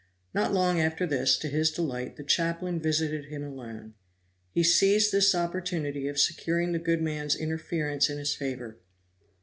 Not 0.33 0.51
long 0.51 0.79
after 0.79 1.05
this, 1.05 1.37
to 1.37 1.47
his 1.47 1.69
delight, 1.69 2.15
the 2.15 2.23
chaplain 2.23 2.79
visited 2.79 3.25
him 3.25 3.43
alone. 3.43 3.93
He 4.49 4.63
seized 4.63 5.11
this 5.11 5.35
opportunity 5.35 6.07
of 6.07 6.19
securing 6.19 6.71
the 6.71 6.79
good 6.79 7.03
man's 7.03 7.35
interference 7.35 8.09
in 8.09 8.17
his 8.17 8.33
favor. 8.33 8.79